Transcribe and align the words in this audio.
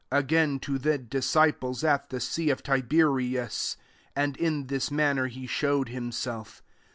t 0.09 0.15
198 0.15 0.17
JOHN 0.17 0.23
XXL 0.23 0.25
again 0.55 0.59
to 0.61 0.77
the 0.79 0.97
disciples 0.97 1.83
at 1.83 2.09
the 2.09 2.19
sea 2.19 2.47
t>f 2.47 2.63
Tiberias: 2.63 3.77
and 4.15 4.35
in 4.37 4.65
this 4.65 4.89
man 4.89 5.17
ner 5.17 5.27
he 5.27 5.45
showed 5.45 5.89
himaelf. 5.89 6.61